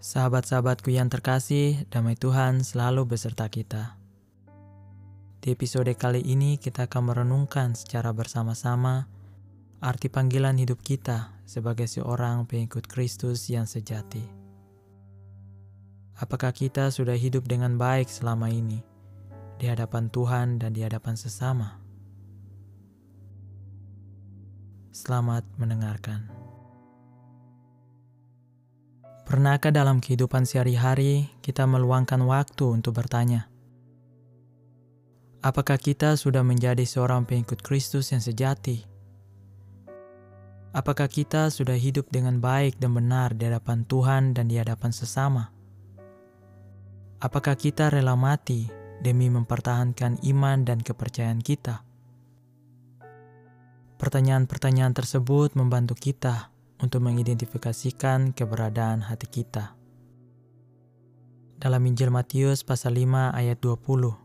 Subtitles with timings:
[0.00, 4.00] Sahabat-sahabatku yang terkasih, damai Tuhan selalu beserta kita.
[5.44, 9.12] Di episode kali ini kita akan merenungkan secara bersama-sama
[9.84, 14.24] arti panggilan hidup kita sebagai seorang pengikut Kristus yang sejati.
[16.16, 18.80] Apakah kita sudah hidup dengan baik selama ini
[19.60, 21.76] di hadapan Tuhan dan di hadapan sesama?
[24.96, 26.39] Selamat mendengarkan.
[29.30, 33.46] Pernahkah dalam kehidupan sehari-hari kita meluangkan waktu untuk bertanya,
[35.38, 38.82] apakah kita sudah menjadi seorang pengikut Kristus yang sejati?
[40.74, 45.54] Apakah kita sudah hidup dengan baik dan benar di hadapan Tuhan dan di hadapan sesama?
[47.22, 48.66] Apakah kita rela mati
[48.98, 51.86] demi mempertahankan iman dan kepercayaan kita?
[53.94, 59.76] Pertanyaan-pertanyaan tersebut membantu kita untuk mengidentifikasikan keberadaan hati kita.
[61.60, 64.16] Dalam Injil Matius pasal 5 ayat 20.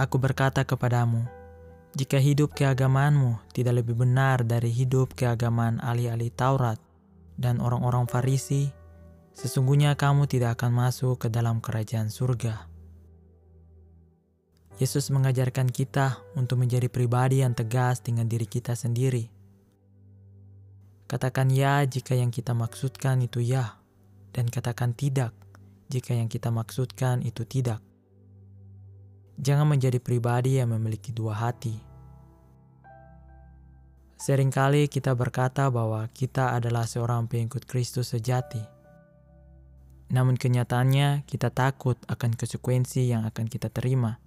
[0.00, 1.28] Aku berkata kepadamu,
[1.92, 6.80] jika hidup keagamaanmu tidak lebih benar dari hidup keagamaan ahli-ahli Taurat
[7.36, 8.72] dan orang-orang Farisi,
[9.36, 12.64] sesungguhnya kamu tidak akan masuk ke dalam kerajaan surga.
[14.80, 19.43] Yesus mengajarkan kita untuk menjadi pribadi yang tegas dengan diri kita sendiri
[21.14, 23.78] Katakan ya jika yang kita maksudkan itu ya,
[24.34, 25.30] dan katakan tidak
[25.86, 27.78] jika yang kita maksudkan itu tidak.
[29.38, 31.78] Jangan menjadi pribadi yang memiliki dua hati.
[34.18, 38.66] Seringkali kita berkata bahwa kita adalah seorang pengikut Kristus sejati.
[40.10, 44.18] Namun kenyataannya kita takut akan konsekuensi yang akan kita terima.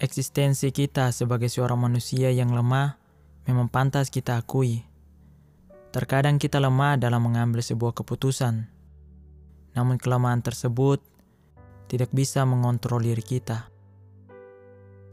[0.00, 2.96] Eksistensi kita sebagai seorang manusia yang lemah
[3.44, 4.88] memang pantas kita akui
[5.90, 8.62] Terkadang kita lemah dalam mengambil sebuah keputusan,
[9.74, 11.02] namun kelemahan tersebut
[11.90, 13.66] tidak bisa mengontrol diri kita.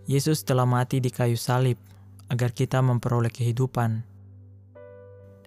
[0.06, 1.82] Yesus telah mati di kayu salib
[2.30, 4.06] agar kita memperoleh kehidupan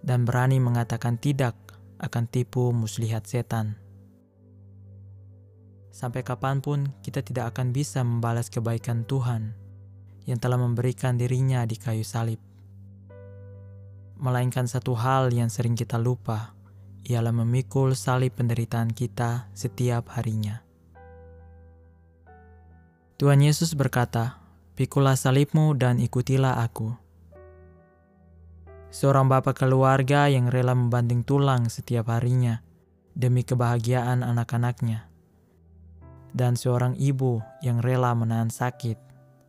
[0.02, 1.54] dan berani mengatakan tidak
[2.02, 3.78] akan tipu muslihat setan.
[5.94, 9.54] Sampai kapan pun kita tidak akan bisa membalas kebaikan Tuhan
[10.26, 12.49] yang telah memberikan dirinya di kayu salib
[14.20, 16.52] melainkan satu hal yang sering kita lupa,
[17.08, 20.62] ialah memikul salib penderitaan kita setiap harinya.
[23.16, 24.40] Tuhan Yesus berkata,
[24.78, 26.96] Pikulah salibmu dan ikutilah aku.
[28.88, 32.64] Seorang bapak keluarga yang rela membanting tulang setiap harinya
[33.12, 35.04] demi kebahagiaan anak-anaknya.
[36.32, 38.96] Dan seorang ibu yang rela menahan sakit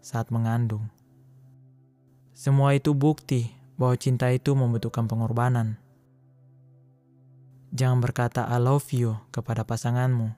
[0.03, 0.92] saat mengandung.
[2.36, 5.81] Semua itu bukti bahwa cinta itu membutuhkan pengorbanan.
[7.74, 10.38] Jangan berkata I love you kepada pasanganmu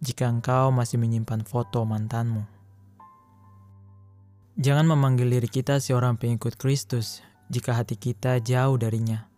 [0.00, 2.48] jika engkau masih menyimpan foto mantanmu.
[4.56, 7.20] Jangan memanggil diri kita seorang pengikut Kristus
[7.52, 9.28] jika hati kita jauh darinya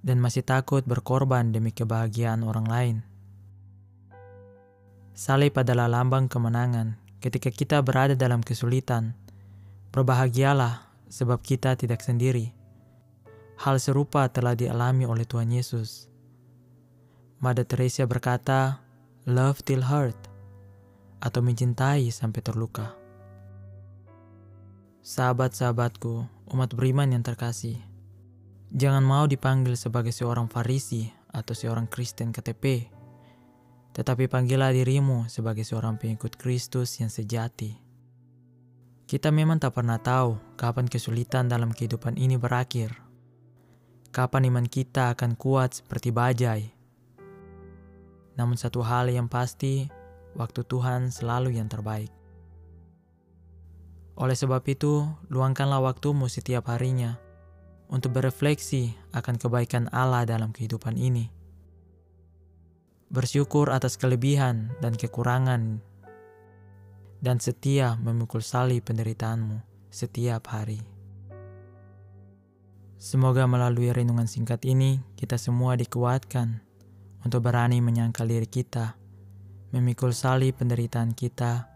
[0.00, 2.96] dan masih takut berkorban demi kebahagiaan orang lain.
[5.18, 9.18] Salib adalah lambang kemenangan ketika kita berada dalam kesulitan.
[9.90, 12.52] Berbahagialah sebab kita tidak sendiri.
[13.58, 16.06] Hal serupa telah dialami oleh Tuhan Yesus.
[17.42, 18.78] Mada Teresa berkata,
[19.26, 20.16] love till hurt,
[21.18, 22.94] atau mencintai sampai terluka.
[25.02, 27.80] Sahabat-sahabatku, umat beriman yang terkasih,
[28.70, 32.90] jangan mau dipanggil sebagai seorang Farisi atau seorang Kristen KTP,
[33.96, 37.87] tetapi panggillah dirimu sebagai seorang pengikut Kristus yang sejati.
[39.08, 42.92] Kita memang tak pernah tahu kapan kesulitan dalam kehidupan ini berakhir.
[44.12, 46.68] Kapan iman kita akan kuat seperti bajai.
[48.36, 49.88] Namun satu hal yang pasti,
[50.36, 52.12] waktu Tuhan selalu yang terbaik.
[54.20, 57.16] Oleh sebab itu, luangkanlah waktumu setiap harinya
[57.88, 61.32] untuk berefleksi akan kebaikan Allah dalam kehidupan ini.
[63.08, 65.80] Bersyukur atas kelebihan dan kekurangan
[67.18, 69.58] dan setia memikul salib penderitaanmu
[69.90, 70.78] setiap hari.
[72.98, 76.62] Semoga melalui renungan singkat ini kita semua dikuatkan
[77.22, 78.98] untuk berani menyangkal diri kita,
[79.70, 81.70] memikul salib penderitaan kita,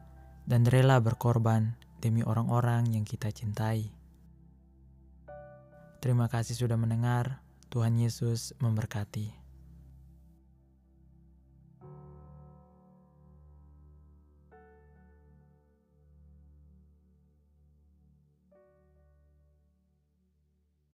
[0.47, 3.95] dan rela berkorban demi orang-orang yang kita cintai.
[6.03, 7.39] Terima kasih sudah mendengar.
[7.71, 9.42] Tuhan Yesus memberkati.